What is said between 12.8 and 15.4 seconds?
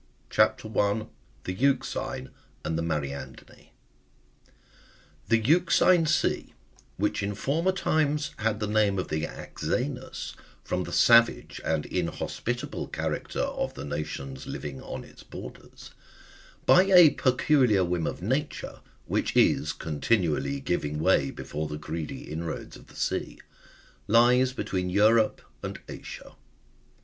character of the nations living on its